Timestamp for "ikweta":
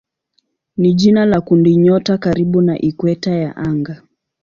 2.79-3.31